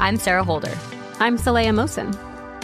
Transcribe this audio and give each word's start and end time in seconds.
I'm 0.00 0.16
Sarah 0.16 0.42
Holder. 0.42 0.72
I'm 1.18 1.36
Saleha 1.36 1.74
Mohsin. 1.74 2.16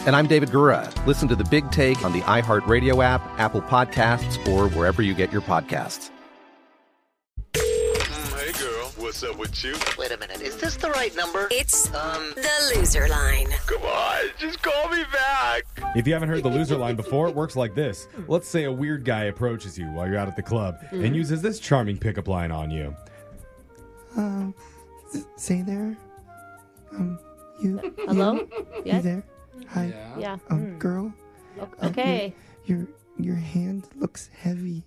And 0.06 0.16
I'm 0.16 0.26
David 0.26 0.48
Gura. 0.48 0.90
Listen 1.06 1.28
to 1.28 1.36
the 1.36 1.44
big 1.44 1.70
take 1.70 2.02
on 2.02 2.14
the 2.14 2.22
iHeartRadio 2.22 3.04
app, 3.04 3.20
Apple 3.38 3.60
Podcasts, 3.60 4.38
or 4.48 4.70
wherever 4.70 5.02
you 5.02 5.12
get 5.12 5.30
your 5.30 5.42
podcasts. 5.42 6.08
Hey 7.54 8.52
girl, 8.58 8.90
what's 8.96 9.22
up 9.22 9.36
with 9.36 9.62
you? 9.62 9.74
Wait 9.98 10.12
a 10.12 10.16
minute, 10.16 10.40
is 10.40 10.56
this 10.56 10.76
the 10.78 10.90
right 10.92 11.14
number? 11.14 11.46
It's 11.50 11.94
um 11.94 12.32
the 12.36 12.74
loser 12.74 13.06
line. 13.06 13.48
Come 13.66 13.82
on, 13.82 14.30
just 14.38 14.62
call 14.62 14.88
me 14.88 15.04
back. 15.12 15.64
If 15.94 16.06
you 16.06 16.14
haven't 16.14 16.30
heard 16.30 16.42
the 16.42 16.48
loser 16.48 16.76
line 16.76 16.96
before, 16.96 17.28
it 17.28 17.34
works 17.34 17.54
like 17.54 17.74
this. 17.74 18.08
Let's 18.28 18.48
say 18.48 18.64
a 18.64 18.72
weird 18.72 19.04
guy 19.04 19.24
approaches 19.24 19.76
you 19.78 19.84
while 19.88 20.08
you're 20.08 20.16
out 20.16 20.28
at 20.28 20.36
the 20.36 20.42
club 20.42 20.78
mm. 20.90 21.04
and 21.04 21.14
uses 21.14 21.42
this 21.42 21.60
charming 21.60 21.98
pickup 21.98 22.28
line 22.28 22.50
on 22.50 22.70
you. 22.70 22.96
Um, 24.16 24.54
say 25.36 25.60
there. 25.60 25.98
Um, 26.92 27.18
you. 27.60 27.80
Hello. 28.06 28.34
You, 28.34 28.48
you 28.84 29.02
there? 29.02 29.24
Hi. 29.68 29.86
Yeah. 29.86 30.18
yeah. 30.18 30.36
Um, 30.50 30.66
mm. 30.66 30.78
girl. 30.78 31.12
Okay. 31.82 32.34
Uh, 32.36 32.40
your, 32.66 32.78
your 32.78 32.88
your 33.18 33.36
hand 33.36 33.88
looks 33.96 34.30
heavy. 34.38 34.84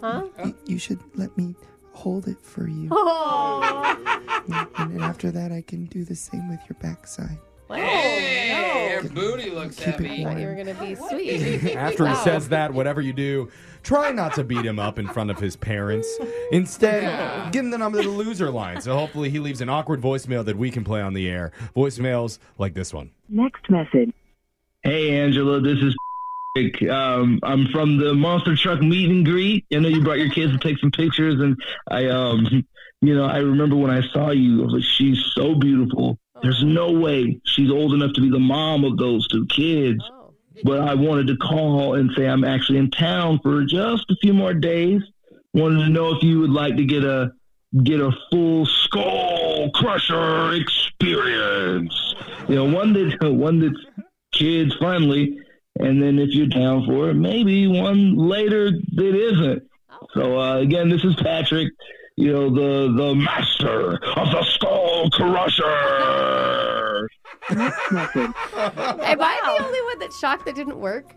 Huh? 0.00 0.24
You, 0.44 0.56
you 0.66 0.78
should 0.78 1.00
let 1.14 1.36
me 1.36 1.54
hold 1.92 2.28
it 2.28 2.40
for 2.40 2.68
you. 2.68 2.88
Oh. 2.90 4.68
and 4.78 4.92
then 4.92 5.00
after 5.02 5.30
that, 5.30 5.52
I 5.52 5.62
can 5.62 5.86
do 5.86 6.04
the 6.04 6.14
same 6.14 6.48
with 6.48 6.60
your 6.68 6.76
backside. 6.80 7.38
Wow. 7.68 7.76
Hey, 7.76 8.90
your 8.92 9.02
booty 9.10 9.50
looks 9.50 9.76
keep 9.76 9.86
heavy. 9.86 10.24
I 10.24 10.30
thought 10.30 10.40
you 10.40 10.46
were 10.46 10.54
gonna 10.54 10.74
be 10.74 10.94
sweet. 10.94 11.74
After 11.76 12.06
he 12.06 12.14
says 12.16 12.48
that, 12.50 12.72
whatever 12.72 13.00
you 13.00 13.12
do, 13.12 13.50
try 13.82 14.12
not 14.12 14.34
to 14.34 14.44
beat 14.44 14.64
him 14.64 14.78
up 14.78 15.00
in 15.00 15.08
front 15.08 15.30
of 15.30 15.38
his 15.40 15.56
parents. 15.56 16.08
Instead, 16.52 17.02
yeah. 17.02 17.50
give 17.50 17.64
him 17.64 17.70
the 17.70 17.78
number 17.78 18.00
to 18.00 18.08
the 18.08 18.14
loser 18.14 18.50
line. 18.50 18.80
So 18.80 18.96
hopefully 18.96 19.30
he 19.30 19.40
leaves 19.40 19.60
an 19.60 19.68
awkward 19.68 20.00
voicemail 20.00 20.44
that 20.44 20.56
we 20.56 20.70
can 20.70 20.84
play 20.84 21.00
on 21.00 21.12
the 21.12 21.28
air. 21.28 21.50
Voicemails 21.74 22.38
like 22.56 22.74
this 22.74 22.94
one. 22.94 23.10
Next 23.28 23.68
message. 23.68 24.12
Hey 24.82 25.18
Angela, 25.18 25.60
this 25.60 25.78
is 25.78 25.96
um, 26.88 27.40
I'm 27.42 27.66
from 27.68 27.98
the 27.98 28.14
monster 28.14 28.56
truck 28.56 28.80
meet 28.80 29.10
and 29.10 29.24
greet. 29.24 29.66
I 29.72 29.78
know 29.78 29.88
you 29.88 30.02
brought 30.02 30.18
your 30.18 30.30
kids 30.30 30.52
to 30.52 30.58
take 30.58 30.78
some 30.78 30.90
pictures, 30.90 31.38
and 31.40 31.56
I, 31.90 32.06
um, 32.06 32.64
you 33.02 33.14
know, 33.14 33.24
I 33.24 33.38
remember 33.38 33.76
when 33.76 33.90
I 33.90 34.00
saw 34.12 34.30
you. 34.30 34.62
I 34.62 34.64
was 34.64 34.74
like, 34.74 34.82
she's 34.84 35.22
so 35.34 35.54
beautiful. 35.54 36.18
There's 36.42 36.62
no 36.64 36.92
way 36.92 37.40
she's 37.44 37.70
old 37.70 37.94
enough 37.94 38.12
to 38.14 38.20
be 38.20 38.30
the 38.30 38.38
mom 38.38 38.84
of 38.84 38.96
those 38.96 39.26
two 39.28 39.46
kids. 39.46 40.02
But 40.64 40.80
I 40.80 40.94
wanted 40.94 41.26
to 41.28 41.36
call 41.36 41.94
and 41.94 42.10
say 42.16 42.26
I'm 42.26 42.44
actually 42.44 42.78
in 42.78 42.90
town 42.90 43.40
for 43.42 43.64
just 43.64 44.10
a 44.10 44.16
few 44.22 44.32
more 44.32 44.54
days. 44.54 45.02
Wanted 45.52 45.84
to 45.84 45.90
know 45.90 46.14
if 46.14 46.22
you 46.22 46.40
would 46.40 46.50
like 46.50 46.76
to 46.76 46.84
get 46.84 47.04
a 47.04 47.32
get 47.82 48.00
a 48.00 48.10
full 48.30 48.64
skull 48.64 49.70
crusher 49.70 50.52
experience. 50.52 52.14
You 52.48 52.54
know, 52.54 52.64
one 52.64 52.92
that 52.94 53.18
one 53.32 53.60
that's 53.60 54.08
kids 54.32 54.74
friendly 54.76 55.38
and 55.78 56.02
then 56.02 56.18
if 56.18 56.30
you're 56.30 56.46
down 56.46 56.86
for 56.86 57.10
it, 57.10 57.14
maybe 57.14 57.66
one 57.66 58.16
later 58.16 58.70
that 58.70 59.14
isn't. 59.14 59.62
So 60.14 60.40
uh, 60.40 60.56
again, 60.58 60.88
this 60.88 61.04
is 61.04 61.14
Patrick, 61.16 61.72
you 62.16 62.32
know, 62.32 62.48
the 62.48 62.92
the 62.92 63.14
master 63.14 63.94
of 64.16 64.30
the 64.30 64.42
skull 64.44 65.10
crusher. 65.10 67.08
Am 67.50 67.72
I 69.20 69.40
the 69.44 69.64
only 69.64 69.82
one 69.82 69.98
that's 69.98 70.18
shocked 70.18 70.46
that 70.46 70.54
didn't 70.54 70.78
work? 70.80 71.14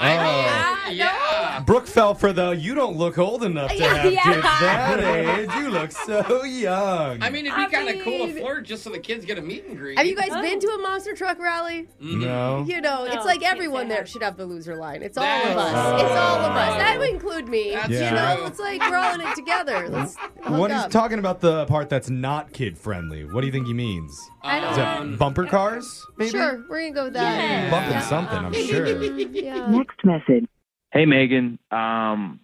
Oh, 0.00 0.90
yeah. 0.90 1.60
Brooke 1.66 1.86
fell 1.86 2.14
for 2.14 2.32
the 2.32 2.50
you 2.52 2.74
don't 2.74 2.96
look 2.96 3.18
old 3.18 3.42
enough 3.42 3.70
to 3.74 3.82
have 3.82 4.12
Yeah. 4.12 4.22
kids 4.22 4.42
that 4.42 5.00
age. 5.00 5.50
You 5.58 5.70
look 5.70 5.90
so 5.92 6.44
young. 6.44 7.22
I 7.22 7.30
mean, 7.30 7.46
it'd 7.46 7.56
be 7.56 7.62
I 7.62 7.66
kind 7.66 7.88
of 7.88 8.04
cool 8.04 8.18
to 8.18 8.26
mean- 8.32 8.38
flirt 8.42 8.64
just 8.64 8.84
so 8.84 8.90
the 8.90 8.98
kids 8.98 9.24
get 9.24 9.38
a 9.38 9.42
meet 9.42 9.64
and 9.66 9.76
greet. 9.76 9.98
Have 9.98 10.06
you 10.06 10.14
guys 10.16 10.30
been 10.30 10.60
to 10.60 10.66
a 10.68 10.78
monster 10.78 11.14
truck 11.14 11.38
rally? 11.38 11.88
no. 12.00 12.64
You 12.66 12.80
know, 12.80 13.04
it's 13.04 13.24
like 13.26 13.40
can't 13.40 13.54
everyone 13.54 13.84
say 13.84 13.88
there 13.88 13.98
that. 13.98 14.08
should 14.08 14.22
have 14.22 14.36
the 14.36 14.46
loser 14.46 14.76
line. 14.76 15.02
It's 15.02 15.18
all 15.18 15.24
That's 15.24 15.50
of 15.50 15.56
us. 15.58 16.02
It's 16.02 16.10
all 16.12 16.36
of 16.40 16.52
us. 16.56 16.68
true. 16.70 16.78
That 16.78 16.98
would 16.98 17.10
include 17.10 17.48
me. 17.48 17.72
That's 17.72 17.90
You 17.90 17.98
Yeah. 17.98 18.34
know, 18.36 18.46
it's 18.46 18.58
like 18.60 18.80
we're 18.88 18.96
all 18.96 19.14
in 19.14 19.20
it 19.20 19.34
together. 19.34 19.88
Let's 19.88 20.16
hook 20.16 20.58
When 20.58 20.70
he's 20.70 20.84
up. 20.84 20.90
talking 20.90 21.18
about 21.18 21.40
the 21.40 21.66
part 21.66 21.88
that's 21.88 22.08
not 22.08 22.52
kid 22.52 22.78
friendly, 22.78 23.24
what 23.24 23.40
do 23.40 23.46
you 23.46 23.52
think 23.52 23.66
he 23.66 23.74
means? 23.74 24.18
I 24.42 24.60
don't 24.60 24.70
Is 24.70 24.76
that 24.76 25.00
Um, 25.00 25.16
bumper 25.16 25.44
cars? 25.46 26.06
Maybe? 26.16 26.30
Sure, 26.30 26.64
we're 26.70 26.80
gonna 26.82 26.92
go 26.92 27.04
with 27.04 27.12
that. 27.14 27.36
Yeah. 27.38 27.70
Bumping 27.70 27.90
Yeah. 27.92 28.00
something, 28.00 28.38
I'm 28.38 28.52
sure. 28.54 28.86
Yeah. 29.32 29.66
Next 29.88 30.04
message. 30.04 30.46
Hey, 30.92 31.06
Megan. 31.06 31.58
Um, 31.70 32.40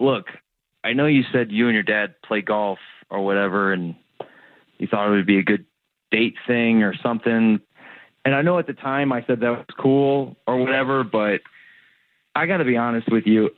look, 0.00 0.26
I 0.82 0.92
know 0.92 1.06
you 1.06 1.22
said 1.32 1.50
you 1.52 1.66
and 1.66 1.74
your 1.74 1.82
dad 1.82 2.14
play 2.24 2.40
golf 2.40 2.78
or 3.10 3.24
whatever, 3.24 3.72
and 3.72 3.94
you 4.78 4.86
thought 4.86 5.08
it 5.08 5.10
would 5.10 5.26
be 5.26 5.38
a 5.38 5.42
good 5.42 5.66
date 6.10 6.36
thing 6.46 6.82
or 6.82 6.94
something. 7.02 7.60
And 8.24 8.34
I 8.34 8.42
know 8.42 8.58
at 8.58 8.66
the 8.66 8.72
time 8.72 9.12
I 9.12 9.24
said 9.26 9.40
that 9.40 9.50
was 9.50 9.66
cool 9.78 10.36
or 10.46 10.56
whatever, 10.56 11.04
but 11.04 11.40
I 12.34 12.46
got 12.46 12.58
to 12.58 12.64
be 12.64 12.76
honest 12.76 13.10
with 13.10 13.26
you. 13.26 13.50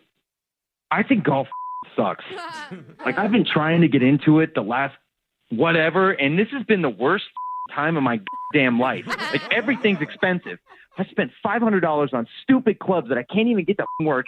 I 0.90 1.02
think 1.02 1.24
golf 1.24 1.48
sucks. 1.96 2.24
Like 3.04 3.18
I've 3.18 3.30
been 3.30 3.46
trying 3.46 3.82
to 3.82 3.88
get 3.88 4.02
into 4.02 4.40
it 4.40 4.56
the 4.56 4.62
last 4.62 4.96
whatever, 5.50 6.10
and 6.10 6.36
this 6.36 6.48
has 6.50 6.64
been 6.64 6.82
the 6.82 6.90
worst 6.90 7.26
time 7.72 7.96
of 7.96 8.02
my 8.02 8.20
damn 8.52 8.80
life. 8.80 9.06
Like 9.06 9.52
everything's 9.52 10.00
expensive. 10.00 10.58
I 10.98 11.04
spent 11.06 11.30
five 11.42 11.62
hundred 11.62 11.80
dollars 11.80 12.10
on 12.12 12.26
stupid 12.42 12.78
clubs 12.78 13.08
that 13.08 13.18
I 13.18 13.22
can't 13.22 13.48
even 13.48 13.64
get 13.64 13.78
to 13.78 13.86
work. 14.00 14.26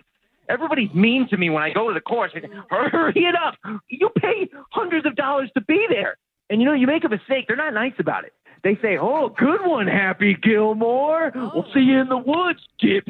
Everybody's 0.49 0.93
mean 0.95 1.29
to 1.29 1.37
me 1.37 1.51
when 1.51 1.63
I 1.63 1.71
go 1.71 1.89
to 1.89 1.95
the 1.95 2.01
course. 2.01 2.33
They 2.35 2.41
say, 2.41 2.49
Hurry 2.71 3.13
it 3.17 3.35
up! 3.35 3.55
You 3.89 4.09
pay 4.17 4.49
hundreds 4.71 5.07
of 5.07 5.17
dollars 5.17 5.51
to 5.55 5.61
be 5.63 5.87
there, 5.91 6.17
and 6.51 6.61
you 6.61 6.67
know 6.67 6.75
you 6.75 6.87
make 6.87 7.05
a 7.05 7.09
mistake. 7.09 7.47
They're 7.49 7.57
not 7.57 7.75
nice 7.75 7.95
about 7.99 8.25
it. 8.25 8.33
They 8.65 8.77
say, 8.83 8.99
"Oh, 8.99 9.29
good 9.29 9.65
one, 9.65 9.87
Happy 9.87 10.35
Gilmore. 10.35 11.31
We'll 11.35 11.67
see 11.73 11.81
you 11.81 12.01
in 12.01 12.09
the 12.09 12.19
woods, 12.19 12.61
dip." 12.81 13.07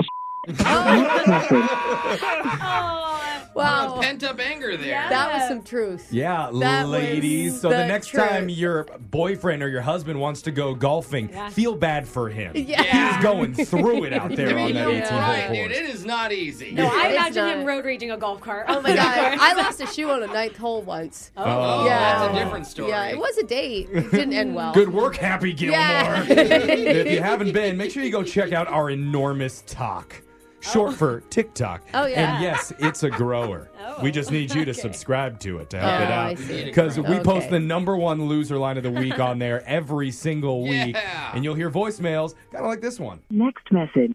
Wow. 3.58 4.00
Pent 4.00 4.24
up 4.24 4.38
anger 4.40 4.76
there. 4.76 5.06
That 5.08 5.32
was 5.32 5.48
some 5.48 5.62
truth. 5.62 6.08
Yeah, 6.12 6.50
That 6.60 6.82
was 6.84 6.90
ladies. 6.90 7.60
So 7.60 7.68
the 7.70 7.76
the 7.76 7.86
next 7.86 8.08
truth. 8.08 8.28
time 8.28 8.48
your 8.48 8.84
boyfriend 9.10 9.62
or 9.62 9.68
your 9.68 9.80
husband 9.82 10.20
wants 10.20 10.42
to 10.42 10.50
go 10.50 10.74
golfing, 10.74 11.28
feel 11.50 11.74
bad 11.74 12.06
for 12.08 12.28
him. 12.28 12.52
Yeah. 12.54 12.82
He's 13.14 13.22
going 13.22 13.54
through 13.54 14.04
it 14.04 14.12
out 14.12 14.34
there 14.36 14.48
I 14.58 14.62
on 14.62 14.66
mean, 14.66 14.74
that 14.74 14.82
you're 14.82 14.90
18 15.02 15.08
hole 15.08 15.18
right, 15.20 15.48
dude. 15.48 15.56
course. 15.70 15.78
It 15.78 15.86
is 15.94 16.04
not 16.04 16.32
easy. 16.32 16.72
No, 16.72 16.86
I 16.86 17.06
It's 17.08 17.14
imagine 17.16 17.44
not. 17.44 17.56
him 17.58 17.64
road 17.66 17.84
raging 17.84 18.10
a 18.10 18.16
golf 18.16 18.40
cart. 18.40 18.66
Oh 18.68 18.80
my 18.82 18.94
god, 18.94 19.38
I 19.40 19.54
lost 19.54 19.80
a 19.80 19.86
shoe 19.86 20.10
on 20.10 20.22
a 20.22 20.26
ninth 20.26 20.56
hole 20.56 20.82
once. 20.82 21.30
Oh. 21.36 21.84
yeah, 21.84 22.18
That's 22.26 22.34
a 22.38 22.44
different 22.44 22.66
story. 22.66 22.90
Yeah, 22.90 23.06
it 23.06 23.18
was 23.18 23.36
a 23.38 23.44
date. 23.44 23.88
It 23.92 24.10
didn't 24.10 24.32
end 24.34 24.54
well. 24.54 24.72
Good 24.72 24.92
work, 24.92 25.16
Happy 25.16 25.52
Gilmore. 25.52 25.78
Yeah. 25.78 26.22
if 26.28 27.10
you 27.10 27.20
haven't 27.22 27.52
been, 27.52 27.76
make 27.76 27.90
sure 27.90 28.02
you 28.02 28.10
go 28.12 28.22
check 28.22 28.52
out 28.52 28.68
our 28.68 28.90
enormous 28.90 29.62
talk. 29.66 30.22
Short 30.60 30.94
for 30.94 31.20
TikTok. 31.30 31.82
Oh, 31.94 32.06
yeah. 32.06 32.34
And 32.34 32.42
yes, 32.42 32.72
it's 32.78 33.02
a 33.02 33.10
grower. 33.10 33.70
We 34.02 34.10
just 34.10 34.30
need 34.30 34.54
you 34.54 34.64
to 34.64 34.74
subscribe 34.74 35.38
to 35.40 35.58
it 35.58 35.70
to 35.70 35.78
help 35.78 36.00
Oh, 36.00 36.04
it 36.04 36.10
out. 36.10 36.64
Because 36.64 36.98
we 36.98 37.18
post 37.20 37.50
the 37.50 37.60
number 37.60 37.96
one 37.96 38.26
loser 38.28 38.58
line 38.58 38.76
of 38.76 38.82
the 38.82 38.90
week 38.90 39.18
on 39.18 39.38
there 39.38 39.66
every 39.68 40.10
single 40.10 40.62
week. 40.62 40.94
Yeah. 40.94 41.32
And 41.34 41.44
you'll 41.44 41.54
hear 41.54 41.70
voicemails 41.70 42.34
kind 42.52 42.64
of 42.64 42.70
like 42.70 42.80
this 42.80 42.98
one. 43.00 43.20
Next 43.30 43.70
message. 43.72 44.14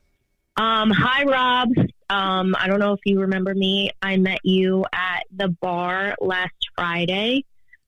Um, 0.57 0.91
hi, 0.91 1.23
Rob. 1.23 1.69
Um, 2.09 2.55
I 2.59 2.67
don't 2.67 2.79
know 2.79 2.93
if 2.93 2.99
you 3.05 3.19
remember 3.21 3.55
me. 3.55 3.89
I 4.01 4.17
met 4.17 4.39
you 4.43 4.85
at 4.93 5.23
the 5.35 5.47
bar 5.49 6.15
last 6.21 6.53
Friday. 6.75 7.43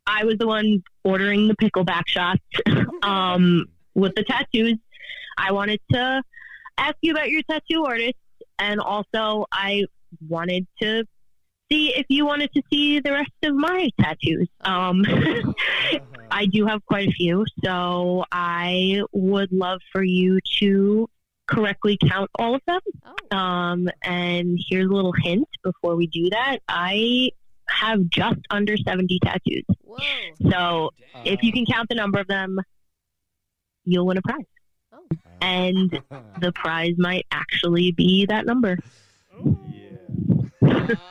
I 0.07 0.23
was 0.23 0.37
the 0.39 0.47
one 0.47 0.83
ordering 1.03 1.47
the 1.47 1.55
pickleback 1.55 2.07
shots 2.07 2.41
um, 3.03 3.65
with 3.93 4.15
the 4.15 4.23
tattoos. 4.23 4.77
I 5.37 5.51
wanted 5.51 5.79
to 5.91 6.23
ask 6.77 6.95
you 7.01 7.11
about 7.11 7.29
your 7.29 7.41
tattoo 7.43 7.85
artist, 7.85 8.15
and 8.59 8.79
also 8.79 9.45
I 9.51 9.85
wanted 10.27 10.67
to 10.81 11.05
see 11.71 11.93
if 11.95 12.05
you 12.09 12.25
wanted 12.25 12.51
to 12.53 12.61
see 12.69 12.99
the 12.99 13.11
rest 13.11 13.31
of 13.43 13.55
my 13.55 13.89
tattoos. 13.99 14.47
Um, 14.61 15.03
I 16.31 16.45
do 16.45 16.65
have 16.65 16.85
quite 16.85 17.09
a 17.09 17.11
few, 17.11 17.45
so 17.63 18.23
I 18.31 19.01
would 19.13 19.51
love 19.51 19.79
for 19.91 20.03
you 20.03 20.39
to 20.59 21.09
correctly 21.47 21.97
count 22.09 22.29
all 22.37 22.55
of 22.55 22.61
them. 22.67 22.81
Um, 23.31 23.89
and 24.03 24.59
here's 24.69 24.87
a 24.87 24.93
little 24.93 25.13
hint 25.13 25.47
before 25.63 25.95
we 25.95 26.07
do 26.07 26.29
that. 26.31 26.59
I 26.67 27.31
have 27.67 28.07
just 28.09 28.39
under 28.49 28.77
70 28.77 29.19
tattoos. 29.23 29.63
So 30.51 30.91
if 31.23 31.43
you 31.43 31.51
can 31.51 31.65
count 31.65 31.89
the 31.89 31.95
number 31.95 32.19
of 32.19 32.27
them, 32.27 32.59
you'll 33.85 34.05
win 34.05 34.17
a 34.17 34.21
prize. 34.21 34.45
And 35.41 36.01
the 36.39 36.51
prize 36.53 36.95
might 36.97 37.27
actually 37.31 37.91
be 37.91 38.25
that 38.25 38.45
number. 38.47 38.79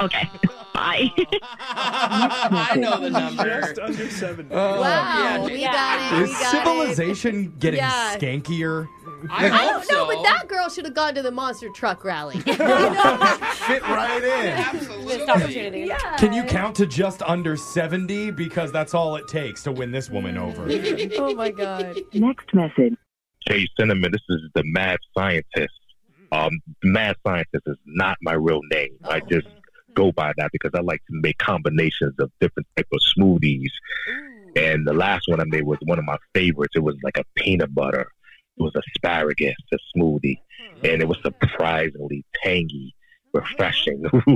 okay. 0.00 0.28
Bye. 0.74 1.10
I 1.40 2.74
know 2.76 2.98
the 3.00 3.10
number. 3.10 3.60
Just 3.60 3.78
under 3.78 4.10
seven. 4.10 4.46
Uh, 4.50 4.78
Wow, 4.80 5.44
we 5.44 5.62
got 5.62 6.12
it. 6.14 6.22
Is 6.22 6.28
we 6.30 6.34
got 6.34 6.50
civilization 6.50 7.54
getting 7.60 7.78
Yeah. 7.78 8.16
skankier? 8.16 8.88
I. 9.30 9.46
I 9.46 9.48
hope 9.48 9.84
don't 9.86 9.92
know, 9.92 10.08
so. 10.10 10.14
but 10.16 10.22
that 10.24 10.48
girl 10.48 10.68
should 10.68 10.84
have 10.84 10.94
gone 10.94 11.14
to 11.14 11.22
the 11.22 11.30
monster 11.30 11.68
truck 11.70 12.04
rally. 12.04 12.40
Fit 12.40 12.58
right 12.60 14.22
in. 14.24 14.48
Absolutely. 14.58 15.28
opportunity. 15.28 15.90
Can 16.18 16.32
you 16.32 16.42
count 16.42 16.74
to 16.76 16.86
just 16.86 17.22
under 17.22 17.56
70? 17.56 18.32
Because 18.32 18.72
that's 18.72 18.94
all 18.94 19.14
it 19.16 19.28
takes 19.28 19.62
to 19.62 19.70
win 19.72 19.92
this 19.92 20.10
woman 20.10 20.36
over. 20.36 20.66
oh 21.18 21.34
my 21.34 21.50
god. 21.52 21.96
Next 22.12 22.52
message. 22.52 22.96
Hey, 23.46 23.68
Cinnamon, 23.78 24.10
this 24.10 24.22
is 24.30 24.40
the 24.54 24.62
mad 24.64 24.98
scientist. 25.16 25.74
Um, 26.32 26.50
mad 26.82 27.16
scientist 27.26 27.64
is 27.66 27.76
not 27.84 28.16
my 28.22 28.32
real 28.32 28.60
name. 28.72 28.96
I 29.04 29.20
just 29.20 29.46
go 29.94 30.12
by 30.12 30.32
that 30.38 30.50
because 30.50 30.70
I 30.74 30.80
like 30.80 31.04
to 31.06 31.12
make 31.20 31.36
combinations 31.38 32.14
of 32.18 32.30
different 32.40 32.66
type 32.74 32.88
of 32.90 33.00
smoothies. 33.16 33.70
And 34.56 34.86
the 34.86 34.94
last 34.94 35.28
one 35.28 35.40
I 35.40 35.44
made 35.44 35.64
was 35.64 35.78
one 35.82 35.98
of 35.98 36.06
my 36.06 36.16
favorites. 36.34 36.72
It 36.74 36.82
was 36.82 36.96
like 37.02 37.18
a 37.18 37.24
peanut 37.36 37.74
butter. 37.74 38.08
It 38.56 38.62
was 38.62 38.72
asparagus, 38.76 39.54
a 39.72 39.76
smoothie, 39.94 40.38
and 40.82 41.02
it 41.02 41.08
was 41.08 41.18
surprisingly 41.22 42.24
tangy, 42.42 42.94
refreshing. 43.34 44.04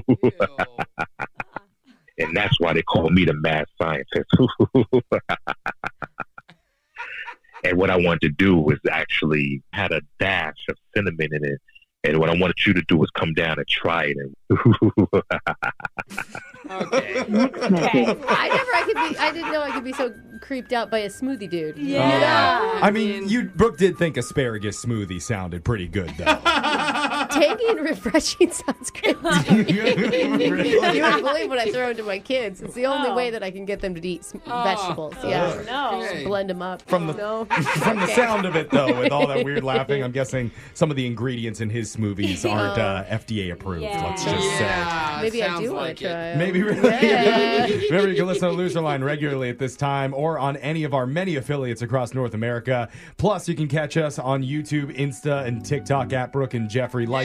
and 2.19 2.37
that's 2.37 2.61
why 2.61 2.75
they 2.75 2.83
call 2.83 3.09
me 3.09 3.25
the 3.25 3.35
mad 3.35 3.65
scientist. 3.81 4.29
And 7.69 7.79
what 7.79 7.91
I 7.91 7.97
wanted 7.97 8.21
to 8.23 8.31
do 8.31 8.57
was 8.57 8.79
actually 8.91 9.63
had 9.73 9.93
a 9.93 10.01
dash 10.19 10.57
of 10.69 10.77
cinnamon 10.95 11.29
in 11.33 11.45
it. 11.45 11.61
And 12.05 12.19
what 12.19 12.31
I 12.31 12.39
wanted 12.39 12.55
you 12.65 12.73
to 12.75 12.83
do 12.83 12.97
was 12.97 13.11
come 13.11 13.35
down 13.35 13.59
and 13.59 13.67
try 13.69 14.05
it. 14.05 14.17
And 14.17 14.35
Okay. 16.71 17.21
I 17.21 18.49
never 18.49 18.73
I 18.75 18.83
could 18.85 18.95
be 18.95 19.19
I 19.19 19.33
didn't 19.33 19.53
know 19.53 19.63
I 19.63 19.71
could 19.71 19.85
be 19.85 19.93
so 19.93 20.15
creeped 20.41 20.73
out 20.73 20.91
by 20.91 20.99
a 20.99 21.09
smoothie 21.09 21.49
dude. 21.49 21.79
Yeah. 21.79 22.79
I 22.83 22.91
mean, 22.91 23.29
you 23.29 23.45
Brooke 23.45 23.79
did 23.79 23.97
think 23.97 24.17
asparagus 24.17 24.85
smoothie 24.85 25.21
sounded 25.21 25.65
pretty 25.65 25.89
good, 25.89 26.11
though. 26.19 26.25
Tangy 27.41 27.65
and 27.69 27.81
refreshing 27.81 28.51
sounds 28.51 28.91
great. 28.91 29.17
Really? 29.49 30.69
You 30.99 31.03
wouldn't 31.03 31.25
believe 31.25 31.49
what 31.49 31.59
I 31.59 31.71
throw 31.71 31.91
into 31.91 32.03
my 32.03 32.19
kids. 32.19 32.61
It's 32.61 32.75
the 32.75 32.87
only 32.87 33.11
Oh. 33.11 33.15
way 33.15 33.31
that 33.31 33.43
I 33.43 33.51
can 33.51 33.65
get 33.65 33.81
them 33.81 33.95
to 33.95 34.07
eat 34.09 34.21
s- 34.21 34.35
Oh. 34.47 34.63
vegetables. 34.65 35.15
Yeah. 35.25 35.55
Oh. 35.71 35.93
No. 36.01 36.03
Just 36.03 36.25
blend 36.25 36.51
them 36.51 36.63
up. 36.63 36.83
From 36.89 37.07
the- 37.07 37.15
no. 37.15 37.45
From 37.79 37.99
the 38.01 38.07
sound 38.09 38.47
of 38.47 38.57
it, 38.57 38.71
though, 38.71 39.01
with 39.01 39.13
all 39.13 39.27
that 39.27 39.45
weird 39.45 39.65
laughing, 39.65 40.03
I'm 40.03 40.13
guessing 40.13 40.51
some 40.75 40.91
of 40.91 40.97
the 40.97 41.07
ingredients 41.07 41.61
in 41.61 41.71
his 41.71 41.95
smoothies 41.95 42.49
aren't 42.51 42.79
uh, 42.79 43.05
FDA 43.05 43.53
approved. 43.53 43.83
Let's 43.85 44.25
just 44.25 44.61
Yeah, 44.61 45.19
Maybe 45.23 45.43
I 45.43 45.47
sounds 45.49 45.61
do 45.61 45.73
want 45.73 45.87
like 45.87 45.97
to 45.99 46.05
try. 46.05 46.11
say. 46.13 46.33
'em. 46.33 46.39
Maybe 46.39 46.63
really. 46.63 46.89
Yeah. 46.89 47.67
Remember, 47.67 48.09
you 48.09 48.17
can 48.17 48.27
listen 48.27 48.49
to 48.49 48.55
Loser 48.55 48.81
Line 48.81 49.03
regularly 49.03 49.49
at 49.51 49.59
this 49.59 49.77
time 49.77 50.15
or 50.15 50.39
on 50.39 50.57
any 50.59 50.85
of 50.85 50.95
our 50.95 51.07
many 51.07 51.37
affiliates 51.37 51.83
across 51.83 52.15
North 52.15 52.35
America. 52.35 52.89
Plus, 53.17 53.49
you 53.49 53.55
can 53.55 53.69
catch 53.69 53.97
us 53.97 54.19
on 54.19 54.43
YouTube, 54.43 54.97
Insta, 54.97 55.47
and 55.47 55.65
TikTok 55.65 56.13
at 56.13 56.33
Brooke 56.33 56.55
and 56.55 56.69
Jeffrey. 56.69 57.07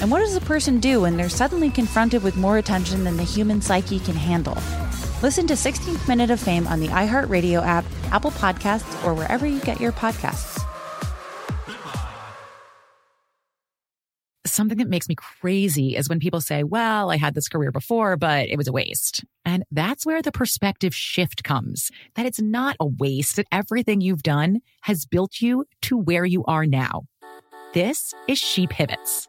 And 0.00 0.12
what 0.12 0.20
does 0.20 0.36
a 0.36 0.40
person 0.40 0.78
do 0.78 1.00
when 1.00 1.16
they're 1.16 1.28
suddenly 1.28 1.70
confronted 1.70 2.22
with 2.22 2.36
more 2.36 2.58
attention 2.58 3.02
than 3.02 3.16
the 3.16 3.24
human 3.24 3.60
psyche 3.60 3.98
can 3.98 4.14
handle? 4.14 4.56
Listen 5.22 5.48
to 5.48 5.54
16th 5.54 6.06
Minute 6.06 6.30
of 6.30 6.38
Fame 6.38 6.68
on 6.68 6.78
the 6.78 6.86
iHeartRadio 6.86 7.66
app, 7.66 7.84
Apple 8.12 8.30
Podcasts, 8.30 9.04
or 9.04 9.12
wherever 9.12 9.44
you 9.44 9.58
get 9.60 9.80
your 9.80 9.90
podcasts. 9.90 10.62
Something 14.46 14.78
that 14.78 14.88
makes 14.88 15.08
me 15.08 15.16
crazy 15.16 15.96
is 15.96 16.08
when 16.08 16.20
people 16.20 16.40
say, 16.40 16.62
well, 16.62 17.10
I 17.10 17.16
had 17.16 17.34
this 17.34 17.48
career 17.48 17.72
before, 17.72 18.16
but 18.16 18.48
it 18.48 18.56
was 18.56 18.68
a 18.68 18.72
waste. 18.72 19.24
And 19.44 19.64
that's 19.72 20.06
where 20.06 20.22
the 20.22 20.32
perspective 20.32 20.94
shift 20.94 21.42
comes 21.42 21.90
that 22.14 22.24
it's 22.24 22.40
not 22.40 22.76
a 22.78 22.86
waste, 22.86 23.36
that 23.36 23.46
everything 23.50 24.00
you've 24.00 24.22
done 24.22 24.60
has 24.82 25.06
built 25.06 25.40
you 25.40 25.64
to 25.82 25.96
where 25.96 26.24
you 26.24 26.44
are 26.44 26.66
now. 26.66 27.06
This 27.74 28.14
is 28.26 28.38
She 28.38 28.66
Pivots, 28.66 29.28